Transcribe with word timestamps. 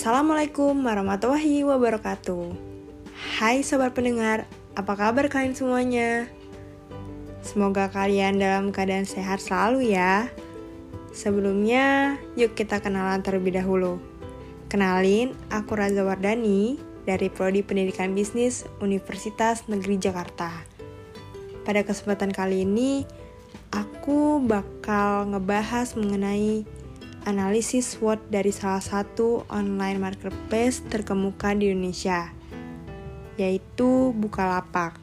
Assalamualaikum 0.00 0.80
warahmatullahi 0.80 1.60
wabarakatuh. 1.60 2.56
Hai 3.36 3.60
sobat 3.60 3.92
pendengar, 3.92 4.48
apa 4.72 4.96
kabar 4.96 5.28
kalian 5.28 5.52
semuanya? 5.52 6.24
Semoga 7.44 7.92
kalian 7.92 8.40
dalam 8.40 8.72
keadaan 8.72 9.04
sehat 9.04 9.44
selalu 9.44 9.92
ya. 9.92 10.32
Sebelumnya, 11.12 12.16
yuk 12.32 12.56
kita 12.56 12.80
kenalan 12.80 13.20
terlebih 13.20 13.60
dahulu. 13.60 14.00
Kenalin, 14.72 15.36
aku 15.52 15.76
Raza 15.76 16.00
Wardani 16.00 16.80
dari 17.04 17.28
Prodi 17.28 17.60
Pendidikan 17.60 18.16
Bisnis 18.16 18.64
Universitas 18.80 19.68
Negeri 19.68 20.00
Jakarta. 20.00 20.64
Pada 21.68 21.84
kesempatan 21.84 22.32
kali 22.32 22.64
ini, 22.64 23.04
aku 23.68 24.40
bakal 24.48 25.28
ngebahas 25.36 25.92
mengenai 25.92 26.79
analisis 27.28 27.96
SWOT 27.96 28.32
dari 28.32 28.48
salah 28.48 28.80
satu 28.80 29.44
online 29.52 30.00
marketplace 30.00 30.80
terkemuka 30.88 31.52
di 31.52 31.68
Indonesia, 31.68 32.32
yaitu 33.36 34.16
Bukalapak. 34.16 34.96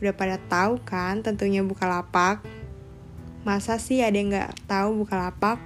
Udah 0.00 0.14
pada 0.16 0.40
tahu 0.48 0.80
kan 0.80 1.20
tentunya 1.20 1.60
Bukalapak? 1.60 2.40
Masa 3.44 3.76
sih 3.76 4.00
ada 4.00 4.16
yang 4.16 4.32
nggak 4.32 4.68
tahu 4.70 5.04
Bukalapak? 5.04 5.60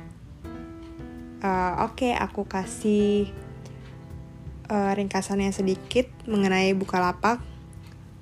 Uh, 1.43 1.87
Oke, 1.87 2.11
okay, 2.11 2.13
aku 2.15 2.47
kasih 2.47 3.31
uh, 4.71 4.95
ringkasannya 4.95 5.55
sedikit 5.55 6.11
mengenai 6.27 6.75
Bukalapak. 6.75 7.39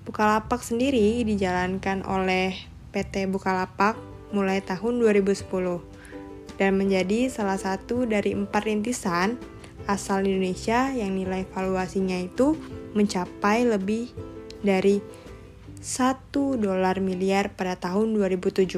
Bukalapak 0.04 0.60
sendiri 0.64 1.20
dijalankan 1.24 2.04
oleh 2.04 2.56
PT 2.90 3.28
Bukalapak 3.30 3.96
mulai 4.32 4.64
tahun 4.64 4.98
2010 5.02 5.89
dan 6.60 6.76
menjadi 6.76 7.32
salah 7.32 7.56
satu 7.56 8.04
dari 8.04 8.36
empat 8.36 8.68
rintisan 8.68 9.40
asal 9.88 10.28
Indonesia 10.28 10.92
yang 10.92 11.16
nilai 11.16 11.48
valuasinya 11.48 12.20
itu 12.20 12.52
mencapai 12.92 13.64
lebih 13.64 14.12
dari 14.60 15.00
1 15.80 16.28
dolar 16.60 17.00
miliar 17.00 17.56
pada 17.56 17.80
tahun 17.80 18.12
2007. 18.12 18.68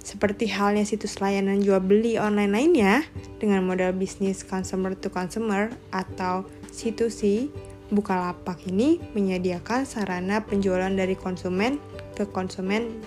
Seperti 0.00 0.48
halnya 0.48 0.88
situs 0.88 1.20
layanan 1.20 1.60
jual 1.60 1.84
beli 1.84 2.16
online 2.16 2.48
lainnya 2.48 3.04
dengan 3.36 3.68
model 3.68 3.92
bisnis 3.92 4.40
consumer 4.40 4.96
to 4.96 5.12
consumer 5.12 5.68
atau 5.92 6.48
C2C, 6.72 7.52
Bukalapak 7.90 8.70
ini 8.70 9.02
menyediakan 9.18 9.82
sarana 9.82 10.40
penjualan 10.46 10.94
dari 10.94 11.18
konsumen 11.18 11.82
ke 12.14 12.22
konsumen 12.30 13.02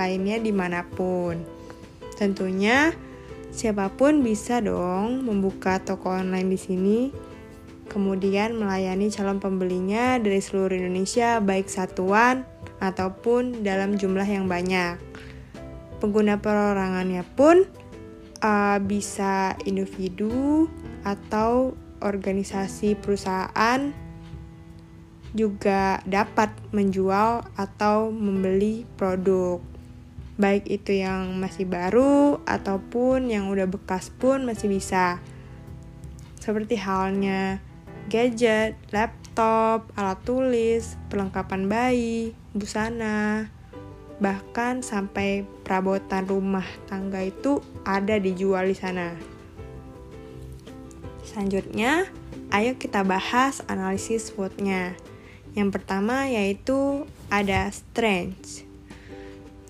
lainnya 0.00 0.40
di 0.40 0.48
mana 0.50 0.88
pun. 0.88 1.36
Tentunya 2.16 2.96
siapa 3.52 3.92
pun 3.92 4.24
bisa 4.24 4.58
dong 4.64 5.28
membuka 5.28 5.78
toko 5.78 6.08
online 6.08 6.48
di 6.50 6.58
sini, 6.58 6.98
kemudian 7.92 8.56
melayani 8.56 9.12
calon 9.12 9.36
pembelinya 9.38 10.16
dari 10.16 10.40
seluruh 10.40 10.72
Indonesia 10.72 11.38
baik 11.44 11.68
satuan 11.68 12.48
ataupun 12.80 13.60
dalam 13.60 14.00
jumlah 14.00 14.24
yang 14.24 14.48
banyak. 14.48 14.96
Pengguna 16.00 16.40
perorangannya 16.40 17.22
pun 17.36 17.62
uh, 18.42 18.80
bisa 18.82 19.54
individu 19.68 20.66
atau 21.06 21.76
organisasi 22.02 22.98
perusahaan 22.98 23.94
juga 25.32 26.02
dapat 26.04 26.52
menjual 26.74 27.46
atau 27.56 28.12
membeli 28.12 28.84
produk 28.98 29.71
baik 30.40 30.68
itu 30.68 31.00
yang 31.00 31.36
masih 31.36 31.68
baru 31.68 32.40
ataupun 32.48 33.28
yang 33.28 33.52
udah 33.52 33.68
bekas 33.68 34.08
pun 34.08 34.48
masih 34.48 34.72
bisa 34.72 35.20
seperti 36.40 36.74
halnya 36.80 37.60
gadget, 38.10 38.74
laptop, 38.90 39.86
alat 39.94 40.18
tulis, 40.26 40.98
perlengkapan 41.06 41.70
bayi, 41.70 42.34
busana, 42.50 43.46
bahkan 44.18 44.82
sampai 44.82 45.46
perabotan 45.62 46.26
rumah 46.26 46.66
tangga 46.90 47.22
itu 47.22 47.62
ada 47.86 48.18
dijual 48.18 48.66
di 48.66 48.76
sana. 48.76 49.14
Selanjutnya, 51.22 52.10
ayo 52.52 52.76
kita 52.76 53.06
bahas 53.06 53.64
analisis 53.70 54.34
SWOT-nya. 54.34 54.98
Yang 55.56 55.68
pertama 55.80 56.28
yaitu 56.28 57.08
ada 57.32 57.68
strength. 57.72 58.71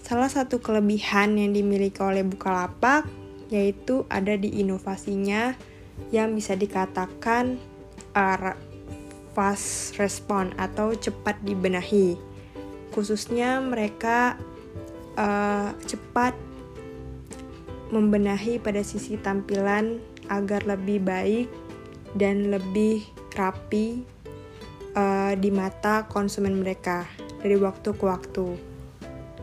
Salah 0.03 0.29
satu 0.29 0.59
kelebihan 0.59 1.39
yang 1.39 1.55
dimiliki 1.55 2.03
oleh 2.03 2.27
Bukalapak 2.27 3.07
yaitu 3.49 4.03
ada 4.11 4.35
di 4.35 4.61
inovasinya 4.61 5.55
yang 6.11 6.35
bisa 6.35 6.59
dikatakan 6.59 7.61
uh, 8.17 8.57
fast 9.33 9.97
respon 10.01 10.53
atau 10.57 10.93
cepat 10.97 11.37
dibenahi 11.45 12.17
khususnya 12.93 13.61
mereka 13.61 14.37
uh, 15.17 15.73
cepat 15.89 16.37
membenahi 17.93 18.61
pada 18.61 18.81
sisi 18.85 19.21
tampilan 19.21 20.01
agar 20.29 20.65
lebih 20.65 21.05
baik 21.05 21.49
dan 22.17 22.53
lebih 22.53 23.05
rapi 23.37 24.05
uh, 24.97 25.33
di 25.37 25.49
mata 25.49 26.05
konsumen 26.09 26.61
mereka 26.61 27.09
dari 27.41 27.57
waktu 27.57 27.93
ke 27.97 28.05
waktu. 28.05 28.72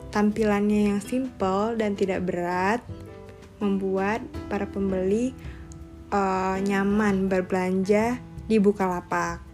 Tampilannya 0.10 0.90
yang 0.90 1.02
simple 1.06 1.78
dan 1.78 1.94
tidak 1.94 2.26
berat 2.26 2.82
membuat 3.62 4.26
para 4.50 4.66
pembeli 4.66 5.36
uh, 6.10 6.58
nyaman 6.58 7.30
berbelanja 7.30 8.18
di 8.50 8.58
Bukalapak. 8.58 9.46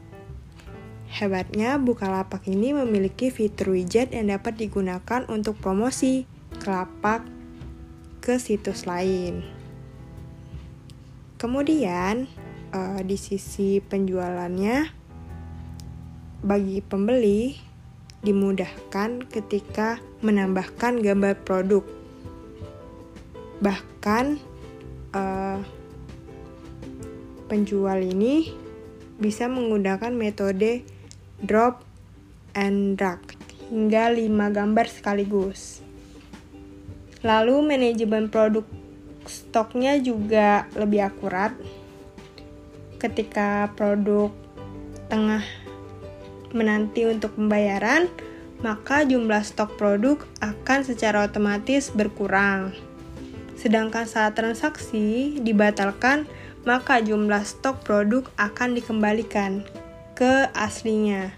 Hebatnya, 1.12 1.80
Bukalapak 1.80 2.48
ini 2.48 2.72
memiliki 2.76 3.32
fitur 3.32 3.76
widget 3.76 4.12
yang 4.12 4.32
dapat 4.32 4.60
digunakan 4.60 5.28
untuk 5.28 5.60
promosi 5.60 6.28
kelapak 6.60 7.24
ke 8.24 8.40
situs 8.40 8.88
lain. 8.88 9.44
Kemudian, 11.36 12.32
uh, 12.72 13.00
di 13.04 13.20
sisi 13.20 13.84
penjualannya, 13.84 15.04
bagi 16.46 16.78
pembeli 16.80 17.58
dimudahkan 18.26 19.30
ketika 19.30 20.02
menambahkan 20.26 21.06
gambar 21.06 21.38
produk. 21.46 21.86
Bahkan, 23.62 24.42
uh, 25.14 25.62
penjual 27.46 28.02
ini 28.02 28.50
bisa 29.22 29.46
menggunakan 29.46 30.12
metode 30.12 30.82
drop 31.40 31.86
and 32.58 32.98
drag 32.98 33.22
hingga 33.70 34.12
5 34.12 34.58
gambar 34.58 34.86
sekaligus. 34.90 35.86
Lalu 37.26 37.56
manajemen 37.66 38.30
produk 38.30 38.66
stoknya 39.26 39.98
juga 39.98 40.70
lebih 40.78 41.10
akurat. 41.10 41.54
Ketika 43.02 43.74
produk 43.74 44.30
tengah 45.10 45.42
menanti 46.56 47.04
untuk 47.04 47.36
pembayaran, 47.36 48.08
maka 48.64 49.04
jumlah 49.04 49.44
stok 49.44 49.76
produk 49.76 50.24
akan 50.40 50.88
secara 50.88 51.28
otomatis 51.28 51.92
berkurang. 51.92 52.72
Sedangkan 53.60 54.08
saat 54.08 54.34
transaksi 54.40 55.38
dibatalkan, 55.44 56.26
maka 56.66 57.04
jumlah 57.04 57.46
stok 57.46 57.84
produk 57.86 58.24
akan 58.40 58.74
dikembalikan 58.74 59.62
ke 60.18 60.50
aslinya. 60.56 61.36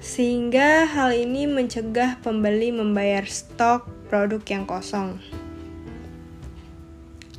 Sehingga 0.00 0.88
hal 0.88 1.12
ini 1.12 1.44
mencegah 1.44 2.16
pembeli 2.24 2.72
membayar 2.72 3.28
stok 3.28 3.84
produk 4.08 4.40
yang 4.48 4.64
kosong. 4.64 5.20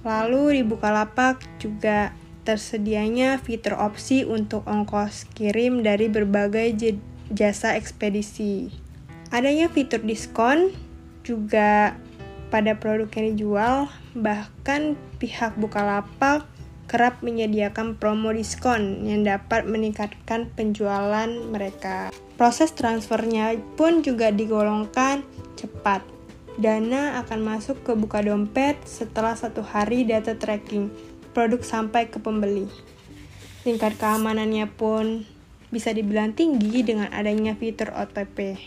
Lalu 0.05 0.61
di 0.61 0.63
Bukalapak 0.65 1.41
juga 1.57 2.13
tersedianya 2.41 3.37
fitur 3.37 3.77
opsi 3.77 4.25
untuk 4.25 4.65
ongkos 4.65 5.29
kirim 5.33 5.85
dari 5.85 6.09
berbagai 6.09 6.97
jasa 7.31 7.77
ekspedisi. 7.77 8.73
Adanya 9.31 9.71
fitur 9.71 10.03
diskon 10.03 10.75
juga 11.23 11.95
pada 12.51 12.75
produk 12.75 13.07
yang 13.15 13.27
dijual, 13.33 13.75
bahkan 14.11 14.99
pihak 15.21 15.55
Bukalapak 15.55 16.43
kerap 16.91 17.23
menyediakan 17.23 17.95
promo 17.95 18.35
diskon 18.35 19.07
yang 19.07 19.23
dapat 19.23 19.63
meningkatkan 19.63 20.51
penjualan 20.51 21.31
mereka. 21.47 22.11
Proses 22.35 22.75
transfernya 22.75 23.55
pun 23.79 24.03
juga 24.03 24.27
digolongkan 24.27 25.23
cepat. 25.55 26.03
Dana 26.59 27.23
akan 27.23 27.39
masuk 27.47 27.79
ke 27.87 27.95
buka 27.95 28.19
dompet 28.19 28.75
setelah 28.83 29.39
satu 29.39 29.63
hari 29.63 30.03
data 30.03 30.35
tracking 30.35 30.91
produk 31.31 31.63
sampai 31.63 32.07
ke 32.07 32.19
pembeli. 32.19 32.67
Tingkat 33.61 33.99
keamanannya 33.99 34.67
pun 34.71 35.23
bisa 35.71 35.95
dibilang 35.95 36.35
tinggi 36.35 36.83
dengan 36.83 37.07
adanya 37.13 37.55
fitur 37.55 37.93
OTP 37.93 38.59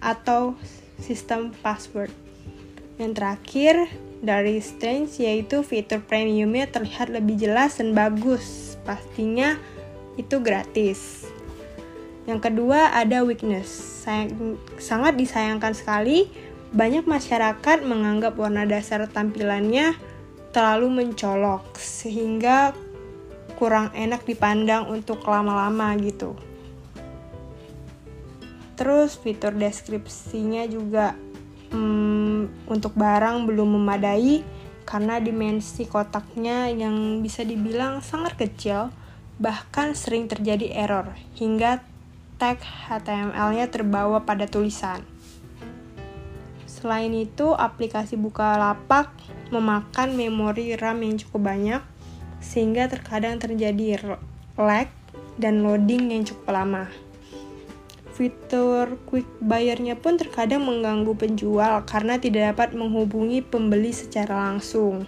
atau 0.00 0.56
sistem 0.98 1.52
password. 1.60 2.10
Yang 2.96 3.12
terakhir, 3.18 3.74
dari 4.22 4.62
Strange 4.62 5.18
yaitu 5.18 5.66
fitur 5.66 5.98
premiumnya 5.98 6.70
terlihat 6.70 7.10
lebih 7.10 7.36
jelas 7.36 7.82
dan 7.82 7.92
bagus. 7.92 8.78
Pastinya 8.86 9.58
itu 10.14 10.38
gratis. 10.38 11.26
Yang 12.24 12.48
kedua 12.48 12.94
ada 12.94 13.26
weakness. 13.26 13.66
Sayang, 14.06 14.58
sangat 14.78 15.18
disayangkan 15.18 15.74
sekali 15.74 16.30
banyak 16.70 17.04
masyarakat 17.04 17.82
menganggap 17.82 18.38
warna 18.38 18.64
dasar 18.64 19.04
tampilannya 19.10 19.98
terlalu 20.52 21.02
mencolok 21.02 21.74
sehingga 21.80 22.76
kurang 23.56 23.90
enak 23.96 24.28
dipandang 24.28 24.86
untuk 24.92 25.24
lama-lama 25.24 25.96
gitu. 25.98 26.36
Terus 28.76 29.16
fitur 29.16 29.52
deskripsinya 29.56 30.64
juga 30.68 31.16
hmm, 31.72 32.68
untuk 32.68 32.92
barang 32.96 33.48
belum 33.48 33.80
memadai 33.80 34.44
karena 34.84 35.22
dimensi 35.22 35.86
kotaknya 35.86 36.68
yang 36.68 37.22
bisa 37.22 37.46
dibilang 37.46 38.02
sangat 38.02 38.36
kecil, 38.36 38.90
bahkan 39.38 39.94
sering 39.94 40.26
terjadi 40.26 40.74
error 40.74 41.14
hingga 41.38 41.80
tag 42.36 42.58
HTML-nya 42.60 43.70
terbawa 43.70 44.26
pada 44.26 44.50
tulisan. 44.50 45.11
Selain 46.82 47.14
itu, 47.14 47.54
aplikasi 47.54 48.18
Bukalapak 48.18 49.14
memakan 49.54 50.18
memori 50.18 50.74
RAM 50.74 51.06
yang 51.06 51.14
cukup 51.14 51.54
banyak, 51.54 51.78
sehingga 52.42 52.90
terkadang 52.90 53.38
terjadi 53.38 54.18
lag 54.58 54.90
dan 55.38 55.62
loading 55.62 56.10
yang 56.10 56.26
cukup 56.26 56.50
lama. 56.50 56.90
Fitur 58.18 58.98
quick 59.06 59.30
buyer-nya 59.38 59.94
pun 59.94 60.18
terkadang 60.18 60.66
mengganggu 60.66 61.14
penjual 61.14 61.86
karena 61.86 62.18
tidak 62.18 62.50
dapat 62.50 62.74
menghubungi 62.74 63.46
pembeli 63.46 63.94
secara 63.94 64.50
langsung. 64.50 65.06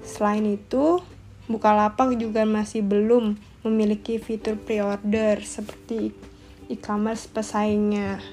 Selain 0.00 0.48
itu, 0.48 1.04
Bukalapak 1.52 2.16
juga 2.16 2.48
masih 2.48 2.80
belum 2.80 3.36
memiliki 3.60 4.16
fitur 4.16 4.56
pre-order 4.56 5.36
seperti 5.44 6.16
e-commerce 6.72 7.28
pesaingnya. 7.28 8.24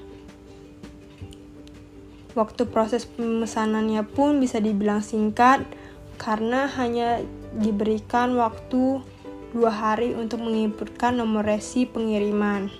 Waktu 2.38 2.70
proses 2.70 3.10
pemesanannya 3.10 4.06
pun 4.06 4.38
bisa 4.38 4.62
dibilang 4.62 5.02
singkat 5.02 5.66
karena 6.14 6.70
hanya 6.78 7.24
diberikan 7.58 8.38
waktu 8.38 9.02
dua 9.50 9.72
hari 9.74 10.14
untuk 10.14 10.46
menginputkan 10.46 11.18
nomor 11.18 11.42
resi 11.42 11.90
pengiriman. 11.90 12.70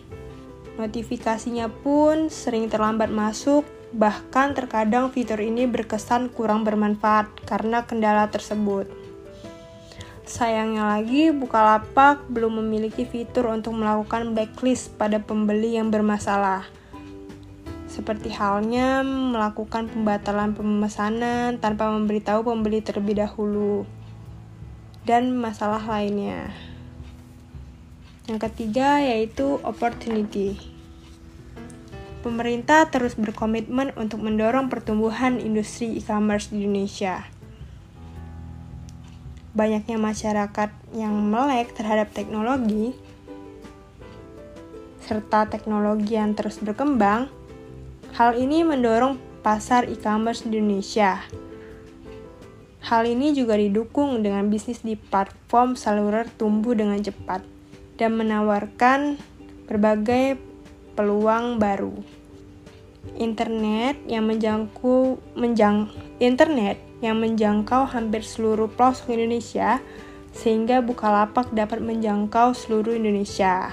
Notifikasinya 0.78 1.66
pun 1.66 2.30
sering 2.30 2.70
terlambat 2.70 3.10
masuk, 3.10 3.66
bahkan 3.90 4.54
terkadang 4.54 5.10
fitur 5.10 5.42
ini 5.42 5.66
berkesan 5.66 6.30
kurang 6.30 6.62
bermanfaat 6.62 7.26
karena 7.42 7.82
kendala 7.82 8.30
tersebut. 8.30 8.86
Sayangnya 10.30 10.94
lagi, 10.94 11.34
Bukalapak 11.34 12.30
belum 12.30 12.62
memiliki 12.62 13.02
fitur 13.02 13.50
untuk 13.50 13.74
melakukan 13.74 14.30
blacklist 14.30 14.94
pada 14.94 15.18
pembeli 15.18 15.74
yang 15.74 15.90
bermasalah. 15.90 16.70
Seperti 17.90 18.30
halnya 18.30 19.02
melakukan 19.02 19.90
pembatalan 19.90 20.54
pemesanan 20.54 21.58
tanpa 21.58 21.90
memberitahu 21.90 22.46
pembeli 22.46 22.78
terlebih 22.86 23.18
dahulu. 23.18 23.82
Dan 25.02 25.34
masalah 25.34 25.82
lainnya. 25.82 26.54
Yang 28.30 28.46
ketiga 28.46 29.02
yaitu 29.02 29.58
opportunity. 29.66 30.54
Pemerintah 32.22 32.86
terus 32.86 33.18
berkomitmen 33.18 33.90
untuk 33.98 34.22
mendorong 34.22 34.70
pertumbuhan 34.70 35.42
industri 35.42 35.98
e-commerce 35.98 36.54
di 36.54 36.62
Indonesia. 36.62 37.26
Banyaknya 39.50 39.98
masyarakat 39.98 40.70
yang 40.94 41.10
melek 41.26 41.74
terhadap 41.74 42.14
teknologi 42.14 42.94
serta 45.10 45.50
teknologi 45.50 46.14
yang 46.14 46.38
terus 46.38 46.62
berkembang, 46.62 47.26
hal 48.20 48.36
ini 48.36 48.60
mendorong 48.60 49.16
pasar 49.40 49.88
e-commerce 49.88 50.44
Indonesia. 50.44 51.24
Hal 52.84 53.08
ini 53.08 53.32
juga 53.32 53.56
didukung 53.56 54.20
dengan 54.20 54.52
bisnis 54.52 54.84
di 54.84 54.92
platform 54.92 55.72
seluler 55.72 56.28
tumbuh 56.36 56.76
dengan 56.76 57.00
cepat 57.00 57.40
dan 57.96 58.20
menawarkan 58.20 59.16
berbagai 59.64 60.36
peluang 60.92 61.56
baru. 61.56 61.96
Internet 63.16 63.96
yang 64.04 64.28
menjangkau 64.28 65.16
menjang, 65.32 65.88
internet 66.20 66.76
yang 67.00 67.16
menjangkau 67.16 67.88
hampir 67.88 68.20
seluruh 68.20 68.68
pelosok 68.68 69.16
Indonesia 69.16 69.80
sehingga 70.36 70.84
Bukalapak 70.84 71.56
dapat 71.56 71.80
menjangkau 71.80 72.52
seluruh 72.52 73.00
Indonesia. 73.00 73.72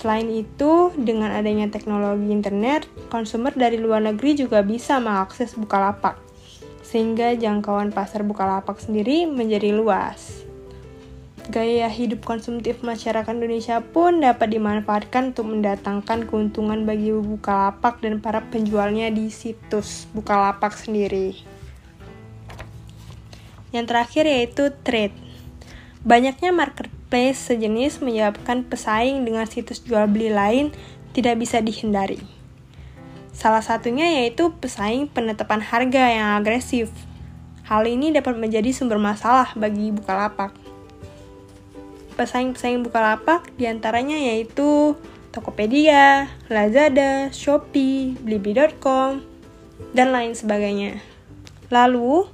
Selain 0.00 0.32
itu, 0.32 0.96
dengan 0.96 1.28
adanya 1.28 1.68
teknologi 1.68 2.32
internet, 2.32 2.88
konsumer 3.12 3.52
dari 3.52 3.76
luar 3.76 4.00
negeri 4.00 4.32
juga 4.32 4.64
bisa 4.64 4.96
mengakses 4.96 5.52
Bukalapak, 5.52 6.16
sehingga 6.80 7.36
jangkauan 7.36 7.92
pasar 7.92 8.24
Bukalapak 8.24 8.80
sendiri 8.80 9.28
menjadi 9.28 9.76
luas. 9.76 10.48
Gaya 11.52 11.92
hidup 11.92 12.24
konsumtif 12.24 12.80
masyarakat 12.80 13.28
Indonesia 13.28 13.84
pun 13.84 14.24
dapat 14.24 14.48
dimanfaatkan 14.56 15.36
untuk 15.36 15.52
mendatangkan 15.52 16.24
keuntungan 16.24 16.88
bagi 16.88 17.12
Bukalapak 17.12 18.00
dan 18.00 18.24
para 18.24 18.40
penjualnya 18.48 19.12
di 19.12 19.28
situs 19.28 20.08
Bukalapak 20.16 20.80
sendiri. 20.80 21.36
Yang 23.68 23.84
terakhir 23.84 24.24
yaitu 24.24 24.64
trade. 24.80 25.16
Banyaknya 26.08 26.56
marketplace 27.10 27.50
sejenis 27.50 28.06
menyebabkan 28.06 28.62
pesaing 28.62 29.26
dengan 29.26 29.42
situs 29.42 29.82
jual 29.82 30.06
beli 30.06 30.30
lain 30.30 30.70
tidak 31.10 31.42
bisa 31.42 31.58
dihindari. 31.58 32.22
Salah 33.34 33.66
satunya 33.66 34.22
yaitu 34.22 34.54
pesaing 34.54 35.10
penetapan 35.10 35.58
harga 35.58 36.06
yang 36.06 36.38
agresif. 36.38 36.86
Hal 37.66 37.82
ini 37.90 38.14
dapat 38.14 38.38
menjadi 38.38 38.70
sumber 38.70 39.02
masalah 39.02 39.50
bagi 39.58 39.90
Bukalapak 39.90 40.54
pesaing-pesaing 42.14 42.86
Bukalapak 42.86 43.48
di 43.58 43.66
antaranya 43.66 44.14
yaitu 44.14 44.94
Tokopedia, 45.34 46.30
Lazada, 46.46 47.34
Shopee, 47.34 48.14
Blibli.com, 48.22 49.24
dan 49.96 50.14
lain 50.14 50.36
sebagainya. 50.36 51.00
Lalu, 51.72 52.28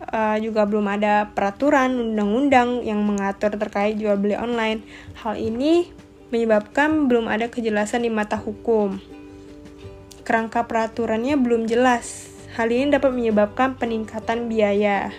uh, 0.00 0.36
juga 0.40 0.68
belum 0.68 0.86
ada 0.88 1.32
peraturan 1.32 1.96
undang-undang 2.12 2.84
yang 2.84 3.00
mengatur 3.02 3.54
terkait 3.56 3.96
jual 3.96 4.16
beli 4.20 4.36
online. 4.36 4.84
Hal 5.20 5.40
ini 5.40 5.88
menyebabkan 6.28 7.06
belum 7.06 7.30
ada 7.30 7.48
kejelasan 7.48 8.04
di 8.04 8.10
mata 8.12 8.36
hukum. 8.36 8.98
Kerangka 10.26 10.66
peraturannya 10.66 11.38
belum 11.38 11.70
jelas. 11.70 12.28
Hal 12.58 12.72
ini 12.72 12.92
dapat 12.92 13.14
menyebabkan 13.14 13.78
peningkatan 13.78 14.50
biaya. 14.50 15.12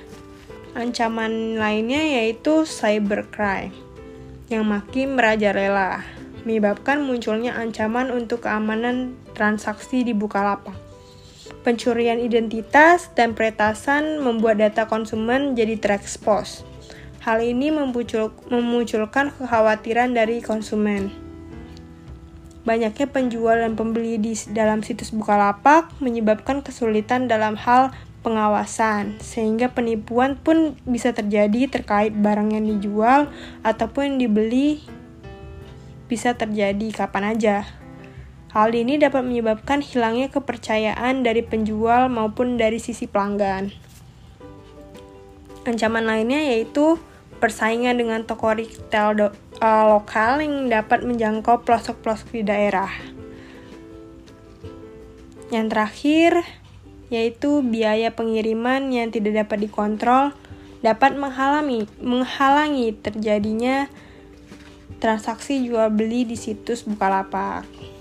Ancaman 0.78 1.58
lainnya 1.58 2.22
yaitu 2.22 2.68
cybercrime 2.70 3.74
yang 4.48 4.64
makin 4.64 5.20
merajalela, 5.20 6.08
menyebabkan 6.48 7.04
munculnya 7.04 7.58
ancaman 7.60 8.08
untuk 8.14 8.48
keamanan 8.48 9.20
transaksi 9.36 10.08
di 10.08 10.16
Bukalapak. 10.16 10.77
Pencurian 11.68 12.16
identitas 12.16 13.12
dan 13.12 13.36
peretasan 13.36 14.24
membuat 14.24 14.64
data 14.64 14.88
konsumen 14.88 15.52
jadi 15.52 15.76
terekspos. 15.76 16.64
Hal 17.28 17.44
ini 17.44 17.76
memunculkan 17.76 19.36
kekhawatiran 19.36 20.16
dari 20.16 20.40
konsumen. 20.40 21.12
Banyaknya 22.64 23.12
penjual 23.12 23.60
dan 23.60 23.76
pembeli 23.76 24.16
di 24.16 24.32
dalam 24.56 24.80
situs 24.80 25.12
Bukalapak 25.12 25.92
menyebabkan 26.00 26.64
kesulitan 26.64 27.28
dalam 27.28 27.60
hal 27.60 27.92
pengawasan, 28.24 29.20
sehingga 29.20 29.68
penipuan 29.68 30.40
pun 30.40 30.80
bisa 30.88 31.12
terjadi 31.12 31.68
terkait 31.68 32.16
barang 32.16 32.56
yang 32.56 32.64
dijual 32.64 33.28
ataupun 33.68 34.16
yang 34.16 34.18
dibeli 34.24 34.88
bisa 36.08 36.32
terjadi 36.32 36.96
kapan 36.96 37.36
aja. 37.36 37.68
Hal 38.58 38.74
ini 38.74 38.98
dapat 38.98 39.22
menyebabkan 39.22 39.86
hilangnya 39.86 40.34
kepercayaan 40.34 41.22
dari 41.22 41.46
penjual 41.46 42.10
maupun 42.10 42.58
dari 42.58 42.82
sisi 42.82 43.06
pelanggan. 43.06 43.70
Ancaman 45.62 46.10
lainnya 46.10 46.42
yaitu 46.42 46.98
persaingan 47.38 48.02
dengan 48.02 48.26
toko 48.26 48.58
retail 48.58 49.14
do, 49.14 49.28
uh, 49.62 49.86
lokal 49.94 50.42
yang 50.42 50.74
dapat 50.74 51.06
menjangkau 51.06 51.62
pelosok-pelosok 51.70 52.34
di 52.34 52.42
daerah. 52.42 52.90
Yang 55.54 55.66
terakhir, 55.70 56.32
yaitu 57.14 57.62
biaya 57.62 58.10
pengiriman 58.18 58.90
yang 58.90 59.14
tidak 59.14 59.46
dapat 59.46 59.70
dikontrol 59.70 60.34
dapat 60.82 61.14
menghalangi, 61.14 61.86
menghalangi 62.02 62.90
terjadinya 63.06 63.86
transaksi 64.98 65.62
jual 65.62 65.94
beli 65.94 66.26
di 66.26 66.34
situs 66.34 66.82
Bukalapak. 66.82 67.97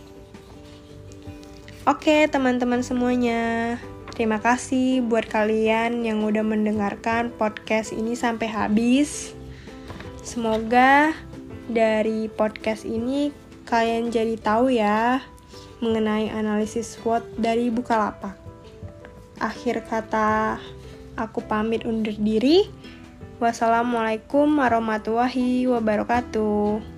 Oke, 1.87 2.27
teman-teman 2.27 2.83
semuanya. 2.83 3.79
Terima 4.11 4.43
kasih 4.43 5.07
buat 5.07 5.23
kalian 5.31 6.03
yang 6.03 6.27
udah 6.27 6.43
mendengarkan 6.43 7.31
podcast 7.31 7.95
ini 7.95 8.19
sampai 8.19 8.51
habis. 8.51 9.39
Semoga 10.27 11.15
dari 11.71 12.27
podcast 12.27 12.83
ini 12.83 13.31
kalian 13.71 14.11
jadi 14.11 14.35
tahu 14.35 14.75
ya 14.75 15.23
mengenai 15.79 16.27
analisis 16.35 16.99
SWOT 16.99 17.23
dari 17.39 17.71
Bukalapak. 17.71 18.35
Akhir 19.39 19.87
kata, 19.87 20.59
aku 21.15 21.39
pamit 21.47 21.87
undur 21.87 22.19
diri. 22.19 22.67
Wassalamualaikum 23.39 24.59
warahmatullahi 24.59 25.71
wabarakatuh. 25.71 26.96